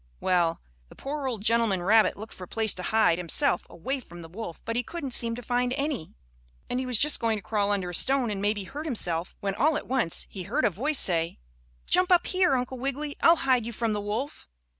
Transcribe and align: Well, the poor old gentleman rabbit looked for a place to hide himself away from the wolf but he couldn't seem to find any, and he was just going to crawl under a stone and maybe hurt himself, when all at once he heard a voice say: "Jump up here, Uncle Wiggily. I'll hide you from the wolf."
Well, 0.19 0.59
the 0.89 0.95
poor 0.95 1.27
old 1.27 1.43
gentleman 1.43 1.83
rabbit 1.83 2.17
looked 2.17 2.33
for 2.33 2.45
a 2.45 2.47
place 2.47 2.73
to 2.73 2.81
hide 2.81 3.19
himself 3.19 3.67
away 3.69 3.99
from 3.99 4.23
the 4.23 4.27
wolf 4.27 4.59
but 4.65 4.75
he 4.75 4.81
couldn't 4.81 5.11
seem 5.13 5.35
to 5.35 5.43
find 5.43 5.73
any, 5.73 6.15
and 6.67 6.79
he 6.79 6.87
was 6.87 6.97
just 6.97 7.19
going 7.19 7.37
to 7.37 7.41
crawl 7.43 7.69
under 7.71 7.91
a 7.91 7.93
stone 7.93 8.31
and 8.31 8.41
maybe 8.41 8.63
hurt 8.63 8.87
himself, 8.87 9.35
when 9.41 9.53
all 9.53 9.77
at 9.77 9.85
once 9.85 10.25
he 10.27 10.41
heard 10.41 10.65
a 10.65 10.71
voice 10.71 10.97
say: 10.97 11.37
"Jump 11.85 12.11
up 12.11 12.25
here, 12.25 12.55
Uncle 12.55 12.79
Wiggily. 12.79 13.15
I'll 13.21 13.35
hide 13.45 13.63
you 13.63 13.73
from 13.73 13.93
the 13.93 14.01
wolf." 14.01 14.47